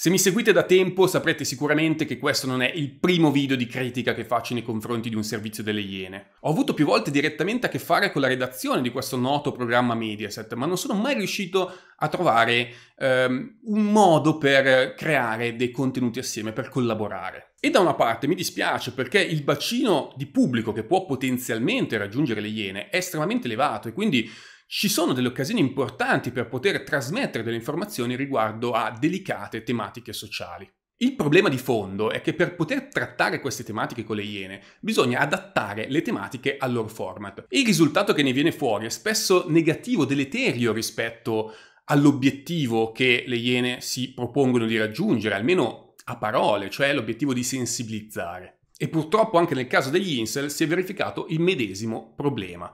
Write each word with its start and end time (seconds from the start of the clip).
Se 0.00 0.08
mi 0.08 0.18
seguite 0.18 0.52
da 0.52 0.62
tempo 0.62 1.06
saprete 1.06 1.44
sicuramente 1.44 2.06
che 2.06 2.16
questo 2.16 2.46
non 2.46 2.62
è 2.62 2.72
il 2.74 2.90
primo 2.90 3.30
video 3.30 3.54
di 3.54 3.66
critica 3.66 4.14
che 4.14 4.24
faccio 4.24 4.54
nei 4.54 4.62
confronti 4.62 5.10
di 5.10 5.14
un 5.14 5.22
servizio 5.22 5.62
delle 5.62 5.82
Iene. 5.82 6.30
Ho 6.40 6.50
avuto 6.50 6.72
più 6.72 6.86
volte 6.86 7.10
direttamente 7.10 7.66
a 7.66 7.68
che 7.68 7.78
fare 7.78 8.10
con 8.10 8.22
la 8.22 8.26
redazione 8.26 8.80
di 8.80 8.88
questo 8.88 9.18
noto 9.18 9.52
programma 9.52 9.94
Mediaset, 9.94 10.54
ma 10.54 10.64
non 10.64 10.78
sono 10.78 10.94
mai 10.94 11.16
riuscito 11.16 11.70
a 11.98 12.08
trovare 12.08 12.72
ehm, 12.96 13.58
un 13.64 13.82
modo 13.92 14.38
per 14.38 14.94
creare 14.94 15.54
dei 15.54 15.70
contenuti 15.70 16.18
assieme, 16.18 16.52
per 16.52 16.70
collaborare. 16.70 17.52
E 17.60 17.68
da 17.68 17.80
una 17.80 17.92
parte 17.92 18.26
mi 18.26 18.34
dispiace 18.34 18.94
perché 18.94 19.20
il 19.20 19.42
bacino 19.42 20.14
di 20.16 20.24
pubblico 20.24 20.72
che 20.72 20.84
può 20.84 21.04
potenzialmente 21.04 21.98
raggiungere 21.98 22.40
le 22.40 22.48
Iene 22.48 22.88
è 22.88 22.96
estremamente 22.96 23.48
elevato 23.48 23.88
e 23.88 23.92
quindi 23.92 24.30
ci 24.72 24.88
sono 24.88 25.12
delle 25.12 25.26
occasioni 25.26 25.58
importanti 25.58 26.30
per 26.30 26.46
poter 26.46 26.84
trasmettere 26.84 27.42
delle 27.42 27.56
informazioni 27.56 28.14
riguardo 28.14 28.70
a 28.70 28.96
delicate 28.96 29.64
tematiche 29.64 30.12
sociali. 30.12 30.70
Il 30.98 31.16
problema 31.16 31.48
di 31.48 31.58
fondo 31.58 32.12
è 32.12 32.20
che 32.20 32.34
per 32.34 32.54
poter 32.54 32.84
trattare 32.84 33.40
queste 33.40 33.64
tematiche 33.64 34.04
con 34.04 34.14
le 34.14 34.22
iene 34.22 34.62
bisogna 34.78 35.18
adattare 35.18 35.88
le 35.88 36.02
tematiche 36.02 36.56
al 36.56 36.72
loro 36.72 36.86
format. 36.86 37.46
Il 37.48 37.66
risultato 37.66 38.12
che 38.12 38.22
ne 38.22 38.32
viene 38.32 38.52
fuori 38.52 38.86
è 38.86 38.90
spesso 38.90 39.46
negativo, 39.48 40.04
deleterio 40.04 40.72
rispetto 40.72 41.52
all'obiettivo 41.86 42.92
che 42.92 43.24
le 43.26 43.36
iene 43.36 43.80
si 43.80 44.12
propongono 44.14 44.66
di 44.66 44.78
raggiungere, 44.78 45.34
almeno 45.34 45.94
a 46.04 46.16
parole, 46.16 46.70
cioè 46.70 46.94
l'obiettivo 46.94 47.34
di 47.34 47.42
sensibilizzare. 47.42 48.60
E 48.76 48.86
purtroppo 48.86 49.36
anche 49.36 49.56
nel 49.56 49.66
caso 49.66 49.90
degli 49.90 50.16
incel 50.16 50.48
si 50.48 50.62
è 50.62 50.68
verificato 50.68 51.26
il 51.28 51.40
medesimo 51.40 52.14
problema. 52.14 52.72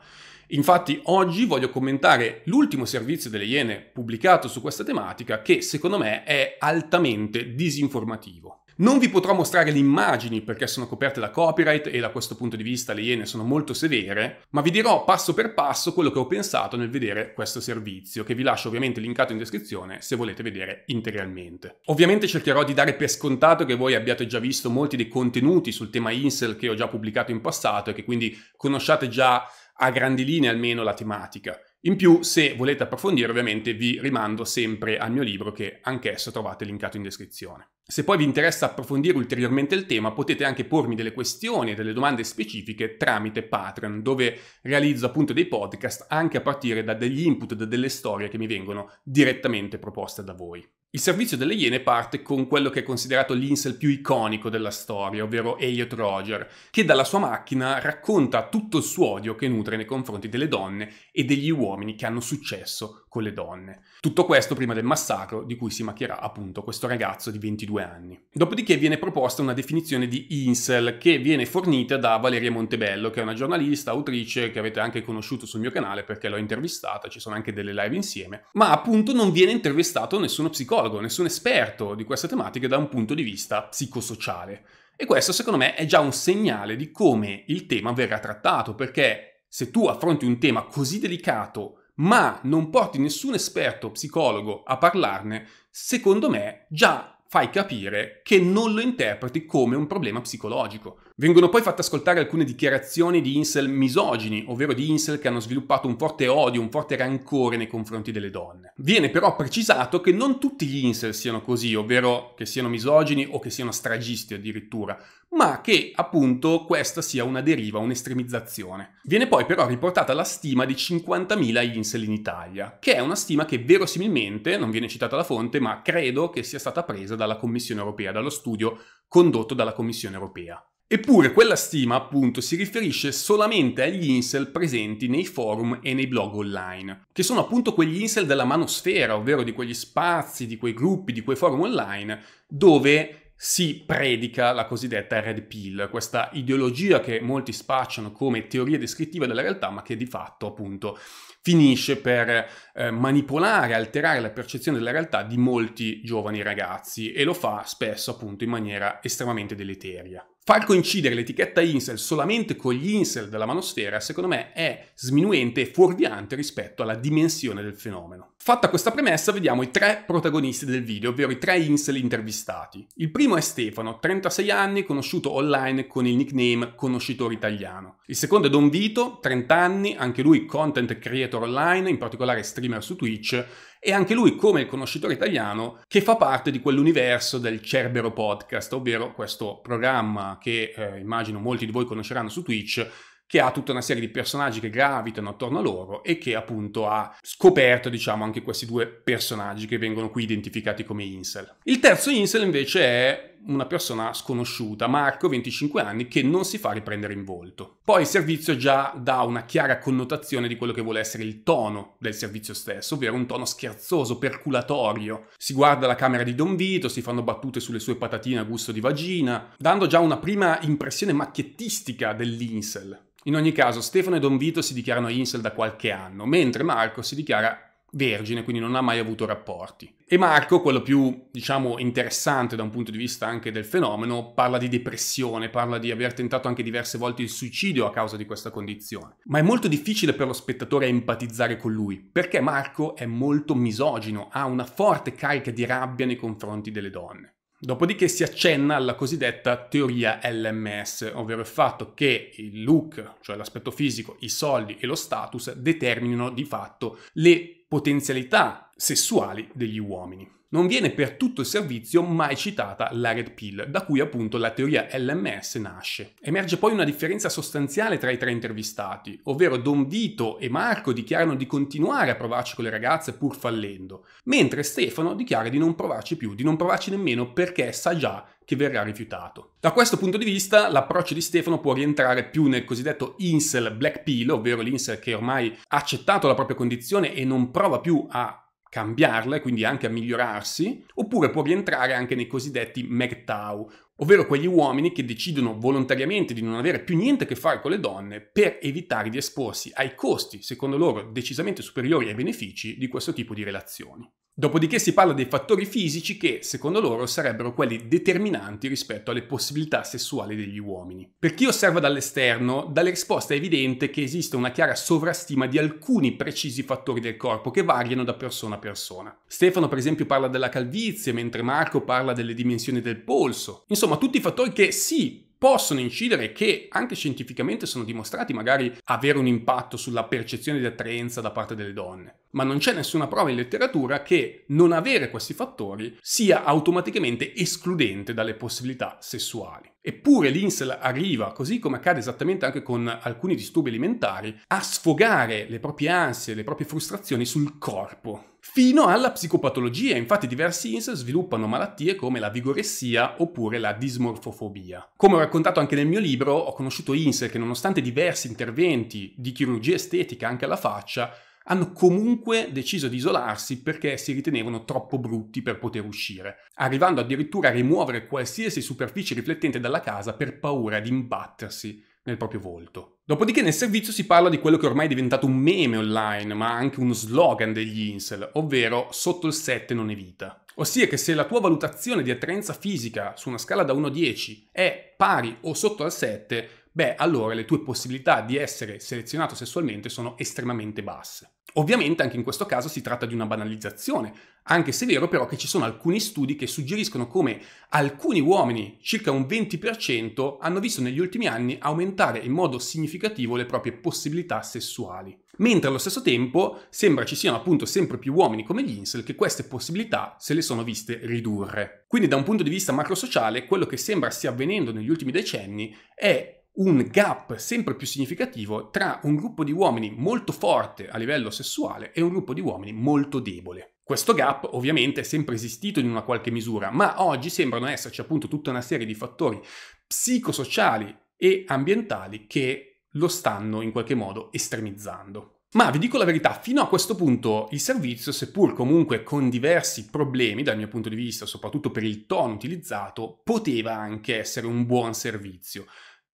Infatti 0.48 1.00
oggi 1.04 1.44
voglio 1.44 1.70
commentare 1.70 2.42
l'ultimo 2.44 2.84
servizio 2.84 3.30
delle 3.30 3.44
Iene 3.44 3.78
pubblicato 3.80 4.46
su 4.46 4.60
questa 4.60 4.84
tematica 4.84 5.42
che 5.42 5.60
secondo 5.60 5.98
me 5.98 6.22
è 6.22 6.56
altamente 6.58 7.54
disinformativo. 7.54 8.60
Non 8.78 8.98
vi 8.98 9.08
potrò 9.08 9.32
mostrare 9.32 9.70
le 9.70 9.78
immagini 9.78 10.42
perché 10.42 10.66
sono 10.66 10.86
coperte 10.86 11.18
da 11.18 11.30
copyright 11.30 11.86
e 11.86 11.98
da 11.98 12.10
questo 12.10 12.36
punto 12.36 12.56
di 12.56 12.62
vista 12.62 12.92
le 12.92 13.00
Iene 13.00 13.24
sono 13.24 13.42
molto 13.42 13.72
severe, 13.72 14.42
ma 14.50 14.60
vi 14.60 14.70
dirò 14.70 15.02
passo 15.02 15.32
per 15.32 15.54
passo 15.54 15.94
quello 15.94 16.10
che 16.10 16.18
ho 16.18 16.26
pensato 16.26 16.76
nel 16.76 16.90
vedere 16.90 17.32
questo 17.32 17.62
servizio, 17.62 18.22
che 18.22 18.34
vi 18.34 18.42
lascio 18.42 18.68
ovviamente 18.68 19.00
linkato 19.00 19.32
in 19.32 19.38
descrizione 19.38 20.02
se 20.02 20.14
volete 20.14 20.42
vedere 20.42 20.82
integralmente. 20.88 21.78
Ovviamente 21.86 22.26
cercherò 22.26 22.64
di 22.64 22.74
dare 22.74 22.92
per 22.92 23.08
scontato 23.08 23.64
che 23.64 23.76
voi 23.76 23.94
abbiate 23.94 24.26
già 24.26 24.40
visto 24.40 24.68
molti 24.68 24.96
dei 24.96 25.08
contenuti 25.08 25.72
sul 25.72 25.88
tema 25.88 26.10
Incel 26.10 26.56
che 26.56 26.68
ho 26.68 26.74
già 26.74 26.86
pubblicato 26.86 27.30
in 27.30 27.40
passato 27.40 27.88
e 27.88 27.94
che 27.94 28.04
quindi 28.04 28.38
conosciate 28.58 29.08
già 29.08 29.48
a 29.76 29.90
grandi 29.90 30.24
linee 30.24 30.48
almeno 30.48 30.82
la 30.82 30.94
tematica. 30.94 31.58
In 31.80 31.96
più, 31.96 32.22
se 32.22 32.54
volete 32.54 32.82
approfondire, 32.82 33.30
ovviamente 33.30 33.72
vi 33.72 34.00
rimando 34.00 34.44
sempre 34.44 34.98
al 34.98 35.12
mio 35.12 35.22
libro 35.22 35.52
che 35.52 35.78
anch'esso 35.82 36.32
trovate 36.32 36.64
linkato 36.64 36.96
in 36.96 37.02
descrizione. 37.02 37.70
Se 37.88 38.02
poi 38.02 38.16
vi 38.16 38.24
interessa 38.24 38.66
approfondire 38.66 39.16
ulteriormente 39.16 39.76
il 39.76 39.86
tema, 39.86 40.10
potete 40.10 40.44
anche 40.44 40.64
pormi 40.64 40.96
delle 40.96 41.12
questioni 41.12 41.70
e 41.70 41.74
delle 41.74 41.92
domande 41.92 42.24
specifiche 42.24 42.96
tramite 42.96 43.44
Patreon, 43.44 44.02
dove 44.02 44.36
realizzo 44.62 45.06
appunto 45.06 45.32
dei 45.32 45.46
podcast 45.46 46.06
anche 46.08 46.38
a 46.38 46.40
partire 46.40 46.82
da 46.82 46.94
degli 46.94 47.24
input, 47.24 47.54
da 47.54 47.64
delle 47.64 47.88
storie 47.88 48.26
che 48.26 48.38
mi 48.38 48.48
vengono 48.48 48.90
direttamente 49.04 49.78
proposte 49.78 50.24
da 50.24 50.32
voi. 50.32 50.68
Il 50.96 51.02
servizio 51.02 51.36
delle 51.36 51.52
Iene 51.52 51.80
parte 51.80 52.22
con 52.22 52.46
quello 52.46 52.70
che 52.70 52.80
è 52.80 52.82
considerato 52.82 53.34
l'insel 53.34 53.76
più 53.76 53.90
iconico 53.90 54.48
della 54.48 54.70
storia, 54.70 55.24
ovvero 55.24 55.58
Elliot 55.58 55.92
Roger, 55.92 56.48
che 56.70 56.86
dalla 56.86 57.04
sua 57.04 57.18
macchina 57.18 57.78
racconta 57.80 58.48
tutto 58.48 58.78
il 58.78 58.82
suo 58.82 59.08
odio 59.08 59.34
che 59.34 59.46
nutre 59.46 59.76
nei 59.76 59.84
confronti 59.84 60.30
delle 60.30 60.48
donne 60.48 60.90
e 61.12 61.24
degli 61.24 61.50
uomini 61.50 61.96
che 61.96 62.06
hanno 62.06 62.20
successo 62.20 63.04
con 63.16 63.24
le 63.24 63.32
donne. 63.32 63.80
Tutto 64.00 64.26
questo 64.26 64.54
prima 64.54 64.74
del 64.74 64.84
massacro 64.84 65.42
di 65.42 65.56
cui 65.56 65.70
si 65.70 65.82
macchierà 65.82 66.20
appunto 66.20 66.62
questo 66.62 66.86
ragazzo 66.86 67.30
di 67.30 67.38
22 67.38 67.82
anni. 67.82 68.20
Dopodiché 68.30 68.76
viene 68.76 68.98
proposta 68.98 69.40
una 69.40 69.54
definizione 69.54 70.06
di 70.06 70.44
incel 70.46 70.98
che 70.98 71.18
viene 71.18 71.46
fornita 71.46 71.96
da 71.96 72.18
Valeria 72.18 72.50
Montebello, 72.50 73.08
che 73.08 73.20
è 73.20 73.22
una 73.22 73.32
giornalista, 73.32 73.90
autrice 73.90 74.50
che 74.50 74.58
avete 74.58 74.80
anche 74.80 75.02
conosciuto 75.02 75.46
sul 75.46 75.60
mio 75.60 75.70
canale 75.70 76.04
perché 76.04 76.28
l'ho 76.28 76.36
intervistata, 76.36 77.08
ci 77.08 77.20
sono 77.20 77.34
anche 77.34 77.54
delle 77.54 77.72
live 77.72 77.96
insieme, 77.96 78.48
ma 78.52 78.70
appunto 78.70 79.14
non 79.14 79.32
viene 79.32 79.52
intervistato 79.52 80.18
nessuno 80.18 80.50
psicologo 80.50 80.85
psicologo, 80.86 81.00
nessun 81.00 81.26
esperto 81.26 81.94
di 81.94 82.04
questa 82.04 82.28
tematica 82.28 82.68
da 82.68 82.76
un 82.76 82.88
punto 82.88 83.14
di 83.14 83.22
vista 83.22 83.62
psicosociale. 83.62 84.64
E 84.96 85.04
questo 85.04 85.32
secondo 85.32 85.58
me 85.58 85.74
è 85.74 85.84
già 85.84 86.00
un 86.00 86.12
segnale 86.12 86.76
di 86.76 86.90
come 86.90 87.44
il 87.48 87.66
tema 87.66 87.92
verrà 87.92 88.18
trattato, 88.18 88.74
perché 88.74 89.44
se 89.48 89.70
tu 89.70 89.86
affronti 89.86 90.24
un 90.24 90.38
tema 90.38 90.64
così 90.64 90.98
delicato 90.98 91.80
ma 91.96 92.40
non 92.42 92.68
porti 92.68 92.98
nessun 92.98 93.34
esperto 93.34 93.90
psicologo 93.90 94.62
a 94.64 94.76
parlarne, 94.76 95.48
secondo 95.70 96.28
me 96.28 96.66
già 96.68 97.18
fai 97.26 97.48
capire 97.48 98.20
che 98.22 98.38
non 98.38 98.74
lo 98.74 98.80
interpreti 98.80 99.46
come 99.46 99.76
un 99.76 99.86
problema 99.86 100.20
psicologico. 100.20 100.98
Vengono 101.18 101.48
poi 101.48 101.62
fatte 101.62 101.80
ascoltare 101.80 102.20
alcune 102.20 102.44
dichiarazioni 102.44 103.22
di 103.22 103.36
incel 103.36 103.70
misogini, 103.70 104.44
ovvero 104.48 104.74
di 104.74 104.90
incel 104.90 105.18
che 105.18 105.28
hanno 105.28 105.40
sviluppato 105.40 105.88
un 105.88 105.96
forte 105.96 106.28
odio, 106.28 106.60
un 106.60 106.68
forte 106.68 106.94
rancore 106.94 107.56
nei 107.56 107.68
confronti 107.68 108.12
delle 108.12 108.28
donne. 108.28 108.74
Viene 108.76 109.08
però 109.08 109.34
precisato 109.34 110.02
che 110.02 110.12
non 110.12 110.38
tutti 110.38 110.66
gli 110.66 110.84
incel 110.84 111.14
siano 111.14 111.40
così, 111.40 111.74
ovvero 111.74 112.34
che 112.36 112.44
siano 112.44 112.68
misogini 112.68 113.26
o 113.30 113.38
che 113.38 113.48
siano 113.48 113.72
stragisti 113.72 114.34
addirittura, 114.34 115.02
ma 115.30 115.62
che 115.62 115.92
appunto 115.94 116.66
questa 116.66 117.00
sia 117.00 117.24
una 117.24 117.40
deriva, 117.40 117.78
un'estremizzazione. 117.78 118.96
Viene 119.04 119.26
poi 119.26 119.46
però 119.46 119.66
riportata 119.66 120.12
la 120.12 120.22
stima 120.22 120.66
di 120.66 120.74
50.000 120.74 121.74
incel 121.76 122.04
in 122.04 122.12
Italia, 122.12 122.76
che 122.78 122.92
è 122.92 123.00
una 123.00 123.16
stima 123.16 123.46
che 123.46 123.56
verosimilmente, 123.56 124.58
non 124.58 124.70
viene 124.70 124.86
citata 124.86 125.16
la 125.16 125.24
fonte, 125.24 125.60
ma 125.60 125.80
credo 125.80 126.28
che 126.28 126.42
sia 126.42 126.58
stata 126.58 126.82
presa 126.82 127.16
dalla 127.16 127.36
Commissione 127.38 127.80
europea, 127.80 128.12
dallo 128.12 128.28
studio 128.28 128.78
condotto 129.08 129.54
dalla 129.54 129.72
Commissione 129.72 130.16
europea. 130.16 130.62
Eppure 130.88 131.32
quella 131.32 131.56
stima 131.56 131.96
appunto 131.96 132.40
si 132.40 132.54
riferisce 132.54 133.10
solamente 133.10 133.82
agli 133.82 134.08
incel 134.08 134.50
presenti 134.50 135.08
nei 135.08 135.26
forum 135.26 135.80
e 135.82 135.94
nei 135.94 136.06
blog 136.06 136.34
online, 136.34 137.06
che 137.12 137.24
sono 137.24 137.40
appunto 137.40 137.74
quegli 137.74 138.00
incel 138.00 138.24
della 138.24 138.44
manosfera, 138.44 139.16
ovvero 139.16 139.42
di 139.42 139.50
quegli 139.50 139.74
spazi, 139.74 140.46
di 140.46 140.56
quei 140.56 140.74
gruppi, 140.74 141.12
di 141.12 141.22
quei 141.22 141.36
forum 141.36 141.62
online, 141.62 142.22
dove 142.46 143.25
si 143.36 143.84
predica 143.86 144.52
la 144.52 144.64
cosiddetta 144.64 145.20
red 145.20 145.42
pill, 145.42 145.90
questa 145.90 146.30
ideologia 146.32 147.00
che 147.00 147.20
molti 147.20 147.52
spacciano 147.52 148.10
come 148.10 148.46
teoria 148.46 148.78
descrittiva 148.78 149.26
della 149.26 149.42
realtà, 149.42 149.68
ma 149.68 149.82
che 149.82 149.96
di 149.96 150.06
fatto 150.06 150.46
appunto 150.46 150.98
finisce 151.42 151.96
per 151.98 152.48
eh, 152.74 152.90
manipolare, 152.90 153.74
alterare 153.74 154.20
la 154.20 154.30
percezione 154.30 154.78
della 154.78 154.90
realtà 154.90 155.22
di 155.22 155.36
molti 155.36 156.00
giovani 156.02 156.42
ragazzi 156.42 157.12
e 157.12 157.22
lo 157.22 157.34
fa 157.34 157.62
spesso 157.64 158.12
appunto 158.12 158.42
in 158.42 158.50
maniera 158.50 159.00
estremamente 159.02 159.54
deleteria. 159.54 160.26
Far 160.42 160.64
coincidere 160.64 161.14
l'etichetta 161.14 161.60
incel 161.60 161.98
solamente 161.98 162.56
con 162.56 162.72
gli 162.72 162.94
incel 162.94 163.28
della 163.28 163.46
manosfera, 163.46 164.00
secondo 164.00 164.28
me, 164.28 164.52
è 164.52 164.90
sminuente 164.94 165.60
e 165.60 165.66
fuorviante 165.66 166.36
rispetto 166.36 166.82
alla 166.82 166.94
dimensione 166.94 167.62
del 167.62 167.74
fenomeno. 167.74 168.34
Fatta 168.46 168.68
questa 168.68 168.92
premessa, 168.92 169.32
vediamo 169.32 169.62
i 169.62 169.72
tre 169.72 170.04
protagonisti 170.06 170.66
del 170.66 170.84
video, 170.84 171.10
ovvero 171.10 171.32
i 171.32 171.38
tre 171.38 171.58
incel 171.58 171.96
intervistati. 171.96 172.86
Il 172.98 173.10
primo 173.10 173.36
è 173.36 173.40
Stefano, 173.40 173.98
36 173.98 174.52
anni, 174.52 174.84
conosciuto 174.84 175.32
online 175.32 175.88
con 175.88 176.06
il 176.06 176.14
nickname 176.14 176.76
Conoscitore 176.76 177.34
Italiano. 177.34 177.96
Il 178.06 178.14
secondo 178.14 178.46
è 178.46 178.50
Don 178.50 178.68
Vito, 178.68 179.18
30 179.20 179.52
anni, 179.56 179.96
anche 179.96 180.22
lui 180.22 180.46
content 180.46 180.96
creator 180.96 181.42
online, 181.42 181.90
in 181.90 181.98
particolare 181.98 182.44
streamer 182.44 182.84
su 182.84 182.94
Twitch, 182.94 183.44
e 183.80 183.92
anche 183.92 184.14
lui 184.14 184.36
come 184.36 184.60
il 184.60 184.68
conoscitore 184.68 185.14
italiano 185.14 185.80
che 185.88 186.00
fa 186.00 186.14
parte 186.14 186.52
di 186.52 186.60
quell'universo 186.60 187.38
del 187.38 187.60
Cerbero 187.60 188.12
Podcast, 188.12 188.72
ovvero 188.74 189.12
questo 189.12 189.58
programma 189.60 190.38
che 190.40 190.72
eh, 190.72 191.00
immagino 191.00 191.40
molti 191.40 191.66
di 191.66 191.72
voi 191.72 191.84
conosceranno 191.84 192.28
su 192.28 192.42
Twitch 192.44 193.14
che 193.26 193.40
ha 193.40 193.50
tutta 193.50 193.72
una 193.72 193.80
serie 193.80 194.00
di 194.00 194.08
personaggi 194.08 194.60
che 194.60 194.70
gravitano 194.70 195.30
attorno 195.30 195.58
a 195.58 195.62
loro 195.62 196.02
e 196.04 196.16
che 196.18 196.34
appunto 196.34 196.88
ha 196.88 197.16
scoperto, 197.20 197.88
diciamo, 197.88 198.24
anche 198.24 198.42
questi 198.42 198.66
due 198.66 198.86
personaggi 198.86 199.66
che 199.66 199.78
vengono 199.78 200.10
qui 200.10 200.22
identificati 200.22 200.84
come 200.84 201.04
incel. 201.04 201.56
Il 201.64 201.80
terzo 201.80 202.10
incel 202.10 202.42
invece 202.42 202.80
è 202.80 203.35
una 203.46 203.66
persona 203.66 204.12
sconosciuta, 204.12 204.86
Marco, 204.86 205.28
25 205.28 205.82
anni, 205.82 206.08
che 206.08 206.22
non 206.22 206.44
si 206.44 206.58
fa 206.58 206.72
riprendere 206.72 207.12
in 207.12 207.24
volto. 207.24 207.78
Poi 207.84 208.02
il 208.02 208.06
servizio 208.06 208.56
già 208.56 208.94
dà 208.96 209.22
una 209.22 209.44
chiara 209.44 209.78
connotazione 209.78 210.48
di 210.48 210.56
quello 210.56 210.72
che 210.72 210.82
vuole 210.82 211.00
essere 211.00 211.22
il 211.22 211.42
tono 211.42 211.96
del 211.98 212.14
servizio 212.14 212.54
stesso, 212.54 212.94
ovvero 212.94 213.14
un 213.14 213.26
tono 213.26 213.44
scherzoso, 213.44 214.18
perculatorio. 214.18 215.28
Si 215.36 215.54
guarda 215.54 215.86
la 215.86 215.94
camera 215.94 216.22
di 216.22 216.34
Don 216.34 216.56
Vito, 216.56 216.88
si 216.88 217.02
fanno 217.02 217.22
battute 217.22 217.60
sulle 217.60 217.78
sue 217.78 217.96
patatine 217.96 218.40
a 218.40 218.44
gusto 218.44 218.72
di 218.72 218.80
vagina, 218.80 219.54
dando 219.58 219.86
già 219.86 220.00
una 220.00 220.18
prima 220.18 220.58
impressione 220.62 221.12
macchiettistica 221.12 222.12
dell'insel. 222.12 223.04
In 223.26 223.34
ogni 223.34 223.50
caso, 223.50 223.80
Stefano 223.80 224.16
e 224.16 224.20
Don 224.20 224.36
Vito 224.36 224.62
si 224.62 224.72
dichiarano 224.72 225.08
incel 225.08 225.40
da 225.40 225.50
qualche 225.50 225.90
anno, 225.90 226.26
mentre 226.26 226.62
Marco 226.62 227.02
si 227.02 227.16
dichiara 227.16 227.65
vergine, 227.96 228.44
quindi 228.44 228.62
non 228.62 228.76
ha 228.76 228.80
mai 228.80 228.98
avuto 228.98 229.26
rapporti. 229.26 229.92
E 230.06 230.18
Marco, 230.18 230.60
quello 230.60 230.82
più, 230.82 231.28
diciamo, 231.32 231.78
interessante 231.78 232.54
da 232.54 232.62
un 232.62 232.70
punto 232.70 232.90
di 232.92 232.98
vista 232.98 233.26
anche 233.26 233.50
del 233.50 233.64
fenomeno, 233.64 234.32
parla 234.32 234.58
di 234.58 234.68
depressione, 234.68 235.48
parla 235.48 235.78
di 235.78 235.90
aver 235.90 236.14
tentato 236.14 236.46
anche 236.46 236.62
diverse 236.62 236.98
volte 236.98 237.22
il 237.22 237.28
suicidio 237.28 237.86
a 237.86 237.90
causa 237.90 238.16
di 238.16 238.24
questa 238.24 238.50
condizione. 238.50 239.16
Ma 239.24 239.38
è 239.38 239.42
molto 239.42 239.66
difficile 239.66 240.12
per 240.12 240.28
lo 240.28 240.32
spettatore 240.32 240.86
empatizzare 240.86 241.56
con 241.56 241.72
lui, 241.72 241.98
perché 241.98 242.40
Marco 242.40 242.94
è 242.94 243.06
molto 243.06 243.54
misogino, 243.54 244.28
ha 244.30 244.44
una 244.44 244.64
forte 244.64 245.12
carica 245.12 245.50
di 245.50 245.64
rabbia 245.64 246.06
nei 246.06 246.16
confronti 246.16 246.70
delle 246.70 246.90
donne. 246.90 247.36
Dopodiché 247.58 248.06
si 248.06 248.22
accenna 248.22 248.76
alla 248.76 248.94
cosiddetta 248.94 249.56
teoria 249.56 250.20
LMS, 250.22 251.10
ovvero 251.14 251.40
il 251.40 251.46
fatto 251.46 251.94
che 251.94 252.32
il 252.36 252.62
look, 252.62 253.14
cioè 253.22 253.34
l'aspetto 253.34 253.70
fisico, 253.70 254.18
i 254.20 254.28
soldi 254.28 254.76
e 254.78 254.86
lo 254.86 254.94
status 254.94 255.54
determinino 255.54 256.30
di 256.30 256.44
fatto 256.44 256.98
le 257.14 257.55
potenzialità 257.68 258.70
sessuali 258.76 259.48
degli 259.52 259.78
uomini. 259.78 260.34
Non 260.48 260.68
viene 260.68 260.90
per 260.90 261.16
tutto 261.16 261.40
il 261.40 261.46
servizio 261.46 262.02
mai 262.02 262.36
citata 262.36 262.88
la 262.92 263.12
Red 263.12 263.32
Pill, 263.32 263.64
da 263.64 263.82
cui 263.82 263.98
appunto 263.98 264.38
la 264.38 264.52
teoria 264.52 264.86
LMS 264.92 265.56
nasce. 265.56 266.14
Emerge 266.20 266.56
poi 266.56 266.72
una 266.72 266.84
differenza 266.84 267.28
sostanziale 267.28 267.98
tra 267.98 268.12
i 268.12 268.16
tre 268.16 268.30
intervistati, 268.30 269.18
ovvero 269.24 269.56
Don 269.56 269.88
Vito 269.88 270.38
e 270.38 270.48
Marco 270.48 270.92
dichiarano 270.92 271.34
di 271.34 271.46
continuare 271.46 272.12
a 272.12 272.14
provarci 272.14 272.54
con 272.54 272.62
le 272.62 272.70
ragazze 272.70 273.14
pur 273.14 273.36
fallendo, 273.36 274.06
mentre 274.24 274.62
Stefano 274.62 275.16
dichiara 275.16 275.48
di 275.48 275.58
non 275.58 275.74
provarci 275.74 276.16
più, 276.16 276.36
di 276.36 276.44
non 276.44 276.56
provarci 276.56 276.90
nemmeno 276.90 277.32
perché 277.32 277.72
sa 277.72 277.96
già 277.96 278.24
che 278.46 278.56
verrà 278.56 278.82
rifiutato. 278.84 279.54
Da 279.60 279.72
questo 279.72 279.98
punto 279.98 280.16
di 280.16 280.24
vista 280.24 280.70
l'approccio 280.70 281.12
di 281.12 281.20
Stefano 281.20 281.60
può 281.60 281.74
rientrare 281.74 282.24
più 282.24 282.46
nel 282.46 282.64
cosiddetto 282.64 283.16
incel 283.18 283.74
black 283.76 284.04
pill, 284.04 284.30
ovvero 284.30 284.62
l'incel 284.62 285.00
che 285.00 285.14
ormai 285.14 285.54
ha 285.68 285.76
accettato 285.76 286.28
la 286.28 286.34
propria 286.34 286.56
condizione 286.56 287.12
e 287.12 287.24
non 287.24 287.50
prova 287.50 287.80
più 287.80 288.06
a 288.08 288.40
cambiarla 288.68 289.40
quindi 289.40 289.64
anche 289.64 289.86
a 289.86 289.90
migliorarsi, 289.90 290.84
oppure 290.94 291.30
può 291.30 291.42
rientrare 291.42 291.94
anche 291.94 292.14
nei 292.14 292.26
cosiddetti 292.26 292.86
MGTOW, 292.88 293.70
ovvero 293.96 294.26
quegli 294.26 294.46
uomini 294.46 294.92
che 294.92 295.04
decidono 295.04 295.58
volontariamente 295.58 296.34
di 296.34 296.42
non 296.42 296.54
avere 296.54 296.80
più 296.80 296.96
niente 296.96 297.24
a 297.24 297.26
che 297.26 297.36
fare 297.36 297.60
con 297.60 297.70
le 297.70 297.80
donne 297.80 298.20
per 298.20 298.58
evitare 298.60 299.08
di 299.08 299.18
esporsi 299.18 299.70
ai 299.74 299.94
costi, 299.94 300.42
secondo 300.42 300.76
loro 300.76 301.10
decisamente 301.10 301.62
superiori 301.62 302.08
ai 302.08 302.14
benefici 302.14 302.76
di 302.76 302.88
questo 302.88 303.12
tipo 303.12 303.34
di 303.34 303.44
relazioni. 303.44 304.10
Dopodiché 304.38 304.78
si 304.78 304.92
parla 304.92 305.14
dei 305.14 305.24
fattori 305.24 305.64
fisici 305.64 306.18
che, 306.18 306.40
secondo 306.42 306.78
loro, 306.78 307.06
sarebbero 307.06 307.54
quelli 307.54 307.88
determinanti 307.88 308.68
rispetto 308.68 309.10
alle 309.10 309.22
possibilità 309.22 309.82
sessuali 309.82 310.36
degli 310.36 310.58
uomini. 310.58 311.10
Per 311.18 311.32
chi 311.32 311.46
osserva 311.46 311.80
dall'esterno, 311.80 312.68
dalle 312.70 312.90
risposte 312.90 313.32
è 313.32 313.38
evidente 313.38 313.88
che 313.88 314.02
esiste 314.02 314.36
una 314.36 314.50
chiara 314.50 314.74
sovrastima 314.74 315.46
di 315.46 315.56
alcuni 315.56 316.16
precisi 316.16 316.62
fattori 316.62 317.00
del 317.00 317.16
corpo 317.16 317.50
che 317.50 317.62
variano 317.62 318.04
da 318.04 318.12
persona 318.12 318.56
a 318.56 318.58
persona. 318.58 319.18
Stefano, 319.26 319.68
per 319.68 319.78
esempio, 319.78 320.04
parla 320.04 320.28
della 320.28 320.50
calvizie, 320.50 321.14
mentre 321.14 321.40
Marco 321.40 321.80
parla 321.80 322.12
delle 322.12 322.34
dimensioni 322.34 322.82
del 322.82 323.00
polso. 323.00 323.64
Insomma, 323.68 323.85
tutti 323.96 324.20
fattori 324.20 324.52
che 324.52 324.72
sì, 324.72 325.24
possono 325.38 325.80
incidere 325.80 326.32
che 326.32 326.66
anche 326.70 326.94
scientificamente 326.94 327.66
sono 327.66 327.84
dimostrati 327.84 328.32
magari 328.32 328.76
avere 328.84 329.18
un 329.18 329.26
impatto 329.26 329.76
sulla 329.76 330.04
percezione 330.04 330.58
di 330.58 330.66
attraenza 330.66 331.20
da 331.20 331.30
parte 331.30 331.54
delle 331.54 331.72
donne. 331.72 332.22
Ma 332.36 332.44
non 332.44 332.58
c'è 332.58 332.74
nessuna 332.74 333.06
prova 333.06 333.30
in 333.30 333.36
letteratura 333.36 334.02
che 334.02 334.44
non 334.48 334.72
avere 334.72 335.08
questi 335.08 335.32
fattori 335.32 335.96
sia 336.02 336.44
automaticamente 336.44 337.34
escludente 337.34 338.12
dalle 338.12 338.34
possibilità 338.34 338.98
sessuali. 339.00 339.72
Eppure 339.80 340.28
l'Insel 340.28 340.76
arriva, 340.78 341.32
così 341.32 341.58
come 341.58 341.76
accade 341.76 342.00
esattamente 342.00 342.44
anche 342.44 342.62
con 342.62 342.86
alcuni 343.00 343.36
disturbi 343.36 343.70
alimentari, 343.70 344.38
a 344.48 344.60
sfogare 344.60 345.46
le 345.48 345.60
proprie 345.60 345.88
ansie, 345.88 346.34
le 346.34 346.44
proprie 346.44 346.66
frustrazioni 346.66 347.24
sul 347.24 347.56
corpo, 347.56 348.36
fino 348.40 348.84
alla 348.84 349.12
psicopatologia. 349.12 349.96
Infatti 349.96 350.26
diversi 350.26 350.74
Insel 350.74 350.96
sviluppano 350.96 351.46
malattie 351.46 351.94
come 351.94 352.18
la 352.20 352.28
vigoressia 352.28 353.14
oppure 353.22 353.58
la 353.58 353.72
dismorfofobia. 353.72 354.90
Come 354.94 355.14
ho 355.14 355.18
raccontato 355.18 355.60
anche 355.60 355.74
nel 355.76 355.86
mio 355.86 356.00
libro, 356.00 356.34
ho 356.34 356.52
conosciuto 356.52 356.92
Insel 356.92 357.30
che 357.30 357.38
nonostante 357.38 357.80
diversi 357.80 358.26
interventi 358.26 359.14
di 359.16 359.32
chirurgia 359.32 359.76
estetica 359.76 360.28
anche 360.28 360.44
alla 360.44 360.56
faccia, 360.56 361.14
hanno 361.48 361.72
comunque 361.72 362.48
deciso 362.52 362.88
di 362.88 362.96
isolarsi 362.96 363.62
perché 363.62 363.96
si 363.96 364.12
ritenevano 364.12 364.64
troppo 364.64 364.98
brutti 364.98 365.42
per 365.42 365.58
poter 365.58 365.84
uscire, 365.84 366.38
arrivando 366.54 367.00
addirittura 367.00 367.48
a 367.48 367.52
rimuovere 367.52 368.06
qualsiasi 368.06 368.60
superficie 368.60 369.14
riflettente 369.14 369.60
dalla 369.60 369.80
casa 369.80 370.14
per 370.14 370.38
paura 370.38 370.80
di 370.80 370.88
imbattersi 370.88 371.82
nel 372.06 372.16
proprio 372.16 372.40
volto. 372.40 372.98
Dopodiché 373.04 373.42
nel 373.42 373.52
servizio 373.52 373.92
si 373.92 374.06
parla 374.06 374.28
di 374.28 374.38
quello 374.38 374.56
che 374.56 374.66
ormai 374.66 374.86
è 374.86 374.88
diventato 374.88 375.26
un 375.26 375.36
meme 375.36 375.76
online, 375.76 376.34
ma 376.34 376.52
anche 376.52 376.80
uno 376.80 376.92
slogan 376.92 377.52
degli 377.52 377.88
incel, 377.88 378.30
ovvero 378.34 378.88
sotto 378.90 379.26
il 379.26 379.32
7 379.32 379.74
non 379.74 379.90
è 379.90 379.94
vita. 379.94 380.44
Ossia 380.56 380.86
che 380.86 380.96
se 380.96 381.14
la 381.14 381.24
tua 381.26 381.40
valutazione 381.40 382.02
di 382.02 382.10
attraenza 382.10 382.54
fisica 382.54 383.14
su 383.16 383.28
una 383.28 383.38
scala 383.38 383.62
da 383.62 383.72
1 383.72 383.88
a 383.88 383.90
10 383.90 384.48
è 384.52 384.94
pari 384.96 385.36
o 385.42 385.54
sotto 385.54 385.84
al 385.84 385.92
7, 385.92 386.48
beh 386.72 386.94
allora 386.94 387.34
le 387.34 387.44
tue 387.44 387.62
possibilità 387.62 388.22
di 388.22 388.36
essere 388.36 388.80
selezionato 388.80 389.34
sessualmente 389.34 389.88
sono 389.88 390.16
estremamente 390.16 390.82
basse. 390.82 391.35
Ovviamente 391.54 392.02
anche 392.02 392.16
in 392.16 392.22
questo 392.22 392.44
caso 392.44 392.68
si 392.68 392.82
tratta 392.82 393.06
di 393.06 393.14
una 393.14 393.24
banalizzazione, 393.24 394.12
anche 394.48 394.72
se 394.72 394.84
è 394.84 394.88
vero 394.88 395.08
però 395.08 395.26
che 395.26 395.38
ci 395.38 395.46
sono 395.46 395.64
alcuni 395.64 396.00
studi 396.00 396.36
che 396.36 396.46
suggeriscono 396.46 397.06
come 397.06 397.40
alcuni 397.70 398.20
uomini, 398.20 398.78
circa 398.80 399.10
un 399.10 399.22
20%, 399.22 400.36
hanno 400.40 400.60
visto 400.60 400.82
negli 400.82 400.98
ultimi 401.00 401.26
anni 401.26 401.56
aumentare 401.58 402.18
in 402.18 402.32
modo 402.32 402.58
significativo 402.58 403.36
le 403.36 403.46
proprie 403.46 403.72
possibilità 403.72 404.42
sessuali. 404.42 405.18
Mentre 405.38 405.68
allo 405.68 405.78
stesso 405.78 406.02
tempo 406.02 406.60
sembra 406.70 407.04
ci 407.04 407.16
siano 407.16 407.36
appunto 407.36 407.66
sempre 407.66 407.98
più 407.98 408.14
uomini 408.14 408.44
come 408.44 408.62
gli 408.62 408.76
incel 408.76 409.02
che 409.02 409.14
queste 409.14 409.44
possibilità 409.44 410.16
se 410.18 410.32
le 410.32 410.42
sono 410.42 410.62
viste 410.62 411.00
ridurre. 411.02 411.84
Quindi 411.88 412.08
da 412.08 412.16
un 412.16 412.22
punto 412.22 412.42
di 412.42 412.50
vista 412.50 412.72
macrosociale 412.72 413.46
quello 413.46 413.66
che 413.66 413.76
sembra 413.76 414.10
stia 414.10 414.30
avvenendo 414.30 414.72
negli 414.72 414.88
ultimi 414.88 415.12
decenni 415.12 415.76
è 415.94 416.35
un 416.56 416.86
gap 416.90 417.36
sempre 417.36 417.74
più 417.74 417.86
significativo 417.86 418.70
tra 418.70 419.00
un 419.02 419.14
gruppo 419.16 419.44
di 419.44 419.52
uomini 419.52 419.94
molto 419.96 420.32
forte 420.32 420.88
a 420.88 420.96
livello 420.96 421.30
sessuale 421.30 421.92
e 421.92 422.00
un 422.00 422.10
gruppo 422.10 422.32
di 422.32 422.40
uomini 422.40 422.72
molto 422.72 423.18
debole. 423.18 423.76
Questo 423.82 424.14
gap 424.14 424.48
ovviamente 424.52 425.00
è 425.00 425.04
sempre 425.04 425.34
esistito 425.34 425.80
in 425.80 425.88
una 425.88 426.02
qualche 426.02 426.30
misura, 426.30 426.70
ma 426.70 427.02
oggi 427.04 427.30
sembrano 427.30 427.66
esserci 427.66 428.00
appunto 428.00 428.26
tutta 428.26 428.50
una 428.50 428.62
serie 428.62 428.86
di 428.86 428.94
fattori 428.94 429.40
psicosociali 429.86 430.96
e 431.16 431.44
ambientali 431.46 432.26
che 432.26 432.86
lo 432.92 433.08
stanno 433.08 433.60
in 433.60 433.70
qualche 433.70 433.94
modo 433.94 434.32
estremizzando. 434.32 435.42
Ma 435.52 435.70
vi 435.70 435.78
dico 435.78 435.96
la 435.96 436.04
verità, 436.04 436.32
fino 436.34 436.60
a 436.60 436.68
questo 436.68 436.96
punto 436.96 437.48
il 437.52 437.60
servizio, 437.60 438.12
seppur 438.12 438.52
comunque 438.52 439.02
con 439.02 439.30
diversi 439.30 439.86
problemi 439.86 440.42
dal 440.42 440.56
mio 440.56 440.68
punto 440.68 440.88
di 440.88 440.96
vista, 440.96 441.24
soprattutto 441.24 441.70
per 441.70 441.84
il 441.84 442.06
tono 442.06 442.34
utilizzato, 442.34 443.20
poteva 443.22 443.74
anche 443.74 444.18
essere 444.18 444.46
un 444.46 444.66
buon 444.66 444.92
servizio. 444.94 445.66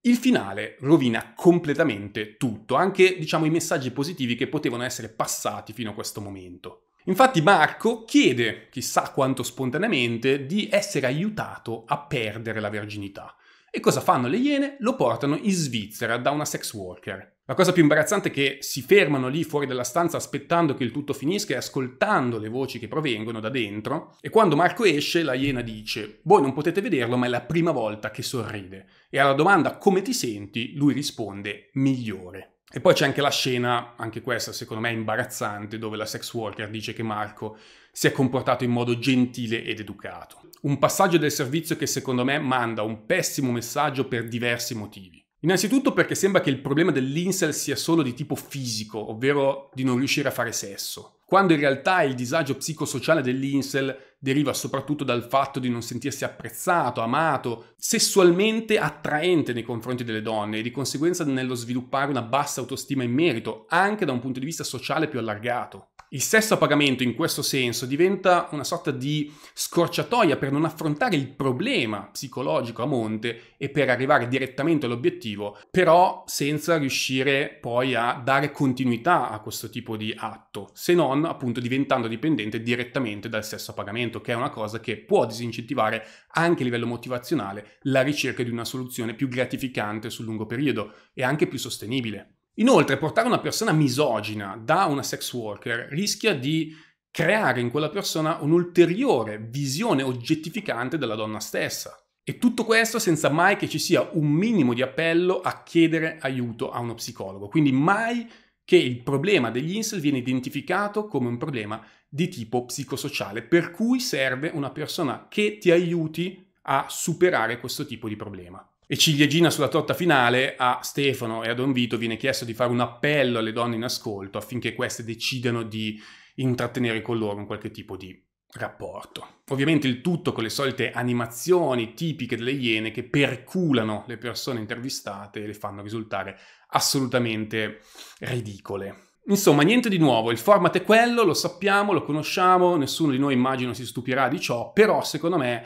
Il 0.05 0.17
finale 0.17 0.75
rovina 0.81 1.31
completamente 1.33 2.35
tutto, 2.35 2.75
anche 2.75 3.17
diciamo 3.17 3.45
i 3.45 3.49
messaggi 3.49 3.89
positivi 3.91 4.35
che 4.35 4.49
potevano 4.49 4.83
essere 4.83 5.07
passati 5.07 5.71
fino 5.71 5.91
a 5.91 5.93
questo 5.93 6.19
momento. 6.19 6.87
Infatti 7.05 7.41
Marco 7.41 8.03
chiede, 8.03 8.67
chissà 8.69 9.11
quanto 9.11 9.43
spontaneamente, 9.43 10.45
di 10.45 10.67
essere 10.69 11.07
aiutato 11.07 11.85
a 11.87 11.99
perdere 11.99 12.59
la 12.59 12.67
verginità. 12.67 13.33
E 13.71 13.79
cosa 13.79 14.01
fanno 14.01 14.27
le 14.27 14.35
Iene? 14.35 14.75
Lo 14.79 14.97
portano 14.97 15.37
in 15.37 15.51
Svizzera 15.53 16.17
da 16.17 16.31
una 16.31 16.43
sex 16.43 16.73
worker. 16.73 17.32
La 17.45 17.55
cosa 17.55 17.73
più 17.73 17.81
imbarazzante 17.81 18.29
è 18.29 18.31
che 18.31 18.59
si 18.61 18.81
fermano 18.81 19.27
lì 19.27 19.43
fuori 19.43 19.65
dalla 19.65 19.83
stanza 19.83 20.15
aspettando 20.15 20.75
che 20.75 20.85
il 20.85 20.91
tutto 20.91 21.11
finisca 21.11 21.53
e 21.53 21.57
ascoltando 21.57 22.37
le 22.37 22.47
voci 22.47 22.79
che 22.79 22.87
provengono 22.87 23.41
da 23.41 23.49
dentro. 23.49 24.15
E 24.21 24.29
quando 24.29 24.55
Marco 24.55 24.85
esce, 24.85 25.23
la 25.23 25.33
Iena 25.33 25.59
dice: 25.59 26.21
Voi 26.23 26.41
non 26.41 26.53
potete 26.53 26.79
vederlo, 26.79 27.17
ma 27.17 27.25
è 27.25 27.29
la 27.29 27.41
prima 27.41 27.71
volta 27.71 28.11
che 28.11 28.21
sorride. 28.21 28.87
E 29.09 29.19
alla 29.19 29.33
domanda 29.33 29.75
come 29.75 30.01
ti 30.01 30.13
senti, 30.13 30.73
lui 30.75 30.93
risponde: 30.93 31.69
migliore. 31.73 32.59
E 32.71 32.79
poi 32.79 32.93
c'è 32.93 33.05
anche 33.05 33.21
la 33.21 33.29
scena, 33.29 33.95
anche 33.97 34.21
questa 34.21 34.53
secondo 34.53 34.81
me 34.81 34.93
imbarazzante, 34.93 35.77
dove 35.77 35.97
la 35.97 36.05
sex 36.05 36.33
worker 36.33 36.69
dice 36.69 36.93
che 36.93 37.03
Marco 37.03 37.57
si 37.91 38.07
è 38.07 38.13
comportato 38.13 38.63
in 38.63 38.71
modo 38.71 38.97
gentile 38.97 39.63
ed 39.65 39.81
educato. 39.81 40.49
Un 40.61 40.79
passaggio 40.79 41.17
del 41.17 41.29
servizio 41.29 41.75
che 41.75 41.87
secondo 41.87 42.23
me 42.23 42.39
manda 42.39 42.83
un 42.83 43.05
pessimo 43.05 43.51
messaggio 43.51 44.07
per 44.07 44.29
diversi 44.29 44.75
motivi. 44.75 45.22
Innanzitutto 45.43 45.91
perché 45.91 46.15
sembra 46.15 46.39
che 46.39 46.49
il 46.49 46.61
problema 46.61 46.91
dell'incel 46.91 47.53
sia 47.53 47.75
solo 47.75 48.01
di 48.01 48.13
tipo 48.13 48.33
fisico, 48.33 49.11
ovvero 49.11 49.69
di 49.73 49.83
non 49.83 49.97
riuscire 49.97 50.29
a 50.29 50.31
fare 50.31 50.53
sesso, 50.53 51.17
quando 51.25 51.51
in 51.51 51.59
realtà 51.59 52.01
il 52.03 52.15
disagio 52.15 52.55
psicosociale 52.55 53.21
dell'incel 53.21 54.15
deriva 54.17 54.53
soprattutto 54.53 55.03
dal 55.03 55.27
fatto 55.27 55.59
di 55.59 55.67
non 55.67 55.81
sentirsi 55.81 56.23
apprezzato, 56.23 57.01
amato, 57.01 57.73
sessualmente 57.75 58.77
attraente 58.79 59.51
nei 59.51 59.63
confronti 59.63 60.05
delle 60.05 60.21
donne 60.21 60.59
e 60.59 60.61
di 60.61 60.71
conseguenza 60.71 61.25
nello 61.25 61.55
sviluppare 61.55 62.09
una 62.09 62.21
bassa 62.21 62.61
autostima 62.61 63.03
in 63.03 63.11
merito, 63.11 63.65
anche 63.67 64.05
da 64.05 64.13
un 64.13 64.21
punto 64.21 64.39
di 64.39 64.45
vista 64.45 64.63
sociale 64.63 65.09
più 65.09 65.19
allargato. 65.19 65.89
Il 66.13 66.21
sesso 66.21 66.53
a 66.53 66.57
pagamento 66.57 67.01
in 67.01 67.15
questo 67.15 67.41
senso 67.41 67.87
diventa 67.87 68.47
una 68.51 68.63
sorta 68.63 68.91
di 68.91 69.33
scorciatoia 69.51 70.37
per 70.37 70.51
non 70.51 70.63
affrontare 70.63 71.15
il 71.15 71.27
problema 71.27 72.07
psicologico 72.11 72.83
a 72.83 72.85
monte 72.85 73.55
e 73.57 73.69
per 73.69 73.89
arrivare 73.89 74.27
direttamente 74.27 74.85
all'obiettivo, 74.85 75.57
però 75.71 76.23
senza 76.27 76.77
riuscire 76.77 77.57
poi 77.59 77.95
a 77.95 78.21
dare 78.23 78.51
continuità 78.51 79.31
a 79.31 79.39
questo 79.39 79.71
tipo 79.71 79.97
di 79.97 80.13
atto, 80.15 80.69
se 80.73 80.93
non 80.93 81.25
appunto 81.25 81.59
diventando 81.59 82.07
dipendente 82.07 82.61
direttamente 82.61 83.27
dal 83.27 83.43
sesso 83.43 83.71
a 83.71 83.73
pagamento, 83.73 84.21
che 84.21 84.33
è 84.33 84.35
una 84.35 84.51
cosa 84.51 84.79
che 84.79 84.97
può 84.97 85.25
disincentivare 85.25 86.05
anche 86.33 86.61
a 86.61 86.65
livello 86.65 86.85
motivazionale 86.85 87.77
la 87.85 88.03
ricerca 88.03 88.43
di 88.43 88.51
una 88.51 88.65
soluzione 88.65 89.15
più 89.15 89.27
gratificante 89.27 90.11
sul 90.11 90.25
lungo 90.25 90.45
periodo 90.45 90.93
e 91.11 91.23
anche 91.23 91.47
più 91.47 91.57
sostenibile. 91.57 92.42
Inoltre, 92.55 92.97
portare 92.97 93.27
una 93.27 93.39
persona 93.39 93.71
misogina 93.71 94.59
da 94.61 94.85
una 94.85 95.01
sex 95.01 95.31
worker 95.33 95.87
rischia 95.89 96.35
di 96.35 96.75
creare 97.09 97.61
in 97.61 97.71
quella 97.71 97.89
persona 97.89 98.37
un'ulteriore 98.41 99.39
visione 99.39 100.03
oggettificante 100.03 100.97
della 100.97 101.15
donna 101.15 101.39
stessa. 101.39 101.97
E 102.23 102.37
tutto 102.37 102.63
questo 102.63 102.99
senza 102.99 103.29
mai 103.29 103.57
che 103.57 103.67
ci 103.67 103.79
sia 103.79 104.07
un 104.13 104.27
minimo 104.29 104.73
di 104.73 104.81
appello 104.81 105.41
a 105.41 105.63
chiedere 105.63 106.17
aiuto 106.21 106.71
a 106.71 106.79
uno 106.79 106.93
psicologo. 106.93 107.49
Quindi 107.49 107.71
mai 107.71 108.29
che 108.63 108.77
il 108.77 109.01
problema 109.01 109.51
degli 109.51 109.75
incel 109.75 109.99
viene 109.99 110.19
identificato 110.19 111.07
come 111.07 111.27
un 111.27 111.37
problema 111.37 111.85
di 112.07 112.29
tipo 112.29 112.65
psicosociale, 112.65 113.41
per 113.41 113.71
cui 113.71 113.99
serve 113.99 114.51
una 114.53 114.69
persona 114.69 115.27
che 115.27 115.57
ti 115.57 115.69
aiuti 115.69 116.49
a 116.63 116.85
superare 116.87 117.59
questo 117.59 117.85
tipo 117.85 118.07
di 118.07 118.15
problema. 118.15 118.65
E 118.85 118.97
ciliegina 118.97 119.49
sulla 119.49 119.69
torta 119.69 119.93
finale, 119.93 120.55
a 120.57 120.79
Stefano 120.81 121.43
e 121.43 121.49
a 121.49 121.53
Don 121.53 121.71
Vito 121.71 121.97
viene 121.97 122.17
chiesto 122.17 122.43
di 122.45 122.53
fare 122.53 122.71
un 122.71 122.81
appello 122.81 123.39
alle 123.39 123.53
donne 123.53 123.75
in 123.75 123.83
ascolto 123.83 124.37
affinché 124.37 124.75
queste 124.75 125.03
decidano 125.03 125.63
di 125.63 126.01
intrattenere 126.35 127.01
con 127.01 127.17
loro 127.17 127.37
un 127.37 127.45
qualche 127.45 127.71
tipo 127.71 127.95
di 127.95 128.21
rapporto. 128.53 129.41
Ovviamente 129.49 129.87
il 129.87 130.01
tutto 130.01 130.31
con 130.31 130.43
le 130.43 130.49
solite 130.49 130.91
animazioni 130.91 131.93
tipiche 131.93 132.35
delle 132.35 132.51
iene 132.51 132.91
che 132.91 133.03
perculano 133.03 134.03
le 134.07 134.17
persone 134.17 134.59
intervistate 134.59 135.43
e 135.43 135.47
le 135.47 135.53
fanno 135.53 135.81
risultare 135.81 136.37
assolutamente 136.67 137.81
ridicole. 138.19 139.11
Insomma, 139.27 139.63
niente 139.63 139.87
di 139.87 139.97
nuovo, 139.97 140.31
il 140.31 140.37
format 140.37 140.75
è 140.75 140.83
quello, 140.83 141.23
lo 141.23 141.33
sappiamo, 141.33 141.93
lo 141.93 142.03
conosciamo, 142.03 142.75
nessuno 142.75 143.11
di 143.11 143.17
noi 143.17 143.33
immagino 143.33 143.73
si 143.73 143.85
stupirà 143.85 144.27
di 144.27 144.39
ciò, 144.39 144.73
però 144.73 145.01
secondo 145.01 145.37
me 145.37 145.65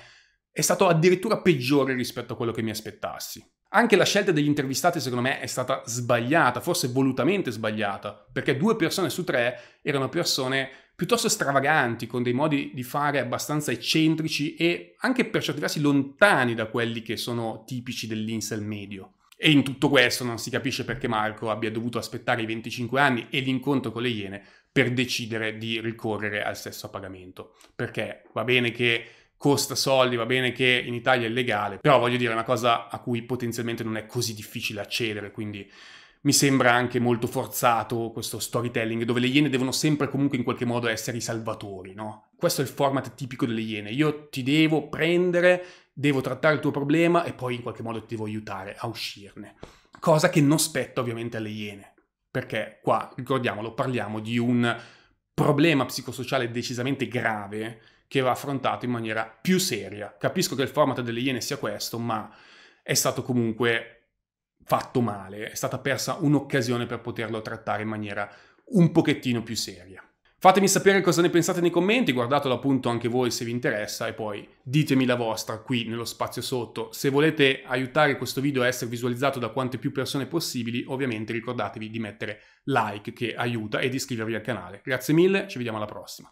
è 0.57 0.61
stato 0.61 0.87
addirittura 0.87 1.37
peggiore 1.37 1.93
rispetto 1.93 2.33
a 2.33 2.35
quello 2.35 2.51
che 2.51 2.63
mi 2.63 2.71
aspettassi. 2.71 3.47
Anche 3.69 3.95
la 3.95 4.05
scelta 4.05 4.31
degli 4.31 4.47
intervistati 4.47 4.99
secondo 4.99 5.21
me 5.21 5.39
è 5.39 5.45
stata 5.45 5.83
sbagliata, 5.85 6.61
forse 6.61 6.87
volutamente 6.87 7.51
sbagliata, 7.51 8.25
perché 8.33 8.57
due 8.57 8.75
persone 8.75 9.11
su 9.11 9.23
tre 9.23 9.77
erano 9.83 10.09
persone 10.09 10.67
piuttosto 10.95 11.29
stravaganti, 11.29 12.07
con 12.07 12.23
dei 12.23 12.33
modi 12.33 12.71
di 12.73 12.81
fare 12.81 13.19
abbastanza 13.19 13.71
eccentrici 13.71 14.55
e 14.55 14.95
anche 15.01 15.25
per 15.25 15.43
certi 15.43 15.61
versi 15.61 15.79
lontani 15.79 16.55
da 16.55 16.65
quelli 16.65 17.03
che 17.03 17.17
sono 17.17 17.63
tipici 17.63 18.07
dell'insel 18.07 18.63
medio. 18.63 19.17
E 19.37 19.51
in 19.51 19.63
tutto 19.63 19.89
questo 19.89 20.23
non 20.23 20.39
si 20.39 20.49
capisce 20.49 20.85
perché 20.85 21.07
Marco 21.07 21.51
abbia 21.51 21.69
dovuto 21.69 21.99
aspettare 21.99 22.41
i 22.41 22.47
25 22.47 22.99
anni 22.99 23.27
e 23.29 23.41
l'incontro 23.41 23.91
con 23.91 24.01
le 24.01 24.09
Iene 24.09 24.43
per 24.71 24.91
decidere 24.91 25.57
di 25.57 25.79
ricorrere 25.79 26.43
al 26.43 26.57
sesso 26.57 26.87
a 26.87 26.89
pagamento. 26.89 27.55
Perché 27.75 28.23
va 28.33 28.43
bene 28.43 28.71
che 28.71 29.05
costa 29.37 29.75
soldi, 29.75 30.15
va 30.15 30.25
bene 30.25 30.51
che 30.51 30.83
in 30.85 30.93
Italia 30.93 31.27
è 31.27 31.29
legale, 31.29 31.77
però 31.77 31.99
voglio 31.99 32.17
dire 32.17 32.31
è 32.31 32.33
una 32.33 32.43
cosa 32.43 32.89
a 32.89 32.99
cui 32.99 33.21
potenzialmente 33.21 33.83
non 33.83 33.95
è 33.95 34.05
così 34.05 34.33
difficile 34.33 34.81
accedere, 34.81 35.31
quindi 35.31 35.69
mi 36.21 36.33
sembra 36.33 36.73
anche 36.73 36.99
molto 36.99 37.27
forzato 37.27 38.09
questo 38.11 38.39
storytelling 38.39 39.03
dove 39.03 39.19
le 39.19 39.27
iene 39.27 39.49
devono 39.49 39.71
sempre 39.71 40.09
comunque 40.09 40.37
in 40.37 40.43
qualche 40.43 40.65
modo 40.65 40.87
essere 40.87 41.17
i 41.17 41.21
salvatori, 41.21 41.93
no? 41.93 42.31
Questo 42.35 42.61
è 42.61 42.63
il 42.63 42.69
format 42.69 43.13
tipico 43.13 43.45
delle 43.45 43.61
iene, 43.61 43.91
io 43.91 44.27
ti 44.27 44.43
devo 44.43 44.89
prendere, 44.89 45.63
devo 45.93 46.21
trattare 46.21 46.55
il 46.55 46.59
tuo 46.59 46.71
problema 46.71 47.23
e 47.23 47.33
poi 47.33 47.55
in 47.55 47.61
qualche 47.61 47.83
modo 47.83 48.01
ti 48.01 48.15
devo 48.15 48.25
aiutare 48.25 48.75
a 48.77 48.87
uscirne. 48.87 49.55
Cosa 49.99 50.29
che 50.29 50.41
non 50.41 50.59
spetta 50.59 51.01
ovviamente 51.01 51.37
alle 51.37 51.49
iene, 51.49 51.93
perché 52.29 52.79
qua, 52.81 53.11
ricordiamolo, 53.15 53.73
parliamo 53.73 54.19
di 54.19 54.37
un 54.37 54.75
problema 55.33 55.85
psicosociale 55.85 56.49
decisamente 56.49 57.07
grave 57.07 57.79
che 58.07 58.21
va 58.21 58.31
affrontato 58.31 58.85
in 58.85 58.91
maniera 58.91 59.25
più 59.41 59.59
seria. 59.59 60.15
Capisco 60.17 60.55
che 60.55 60.63
il 60.63 60.69
format 60.69 61.01
delle 61.01 61.19
Iene 61.19 61.41
sia 61.41 61.57
questo, 61.57 61.99
ma 61.99 62.33
è 62.81 62.93
stato 62.93 63.21
comunque 63.21 63.93
fatto 64.63 65.01
male, 65.01 65.49
è 65.49 65.55
stata 65.55 65.77
persa 65.77 66.17
un'occasione 66.19 66.85
per 66.85 66.99
poterlo 66.99 67.41
trattare 67.41 67.83
in 67.83 67.89
maniera 67.89 68.29
un 68.69 68.91
pochettino 68.91 69.43
più 69.43 69.55
seria. 69.55 70.01
Fatemi 70.39 70.67
sapere 70.67 71.01
cosa 71.01 71.23
ne 71.23 71.31
pensate 71.31 71.61
nei 71.61 71.71
commenti, 71.71 72.11
guardatelo 72.11 72.53
appunto 72.53 72.89
anche 72.89 73.07
voi 73.07 73.31
se 73.31 73.43
vi 73.43 73.49
interessa 73.49 74.05
e 74.05 74.13
poi 74.13 74.47
ditemi 74.61 75.05
la 75.05 75.15
vostra 75.15 75.57
qui 75.57 75.85
nello 75.85 76.05
spazio 76.05 76.43
sotto. 76.43 76.91
Se 76.91 77.09
volete 77.09 77.63
aiutare 77.65 78.17
questo 78.17 78.39
video 78.39 78.61
a 78.61 78.67
essere 78.67 78.91
visualizzato 78.91 79.39
da 79.39 79.49
quante 79.49 79.79
più 79.79 79.91
persone 79.91 80.27
possibili, 80.27 80.83
ovviamente 80.87 81.33
ricordatevi 81.33 81.89
di 81.89 81.99
mettere 81.99 82.41
like 82.65 83.13
che 83.13 83.33
aiuta 83.33 83.79
e 83.79 83.89
di 83.89 83.95
iscrivervi 83.95 84.35
al 84.35 84.41
canale. 84.41 84.81
Grazie 84.83 85.15
mille, 85.15 85.47
ci 85.47 85.57
vediamo 85.57 85.77
alla 85.77 85.87
prossima. 85.87 86.31